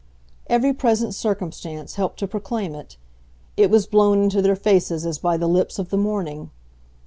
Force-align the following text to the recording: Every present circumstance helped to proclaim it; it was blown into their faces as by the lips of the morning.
Every 0.47 0.73
present 0.73 1.13
circumstance 1.13 1.93
helped 1.93 2.17
to 2.17 2.27
proclaim 2.27 2.73
it; 2.73 2.97
it 3.55 3.69
was 3.69 3.85
blown 3.85 4.23
into 4.23 4.41
their 4.41 4.55
faces 4.55 5.05
as 5.05 5.19
by 5.19 5.37
the 5.37 5.45
lips 5.45 5.77
of 5.77 5.89
the 5.91 5.95
morning. 5.97 6.49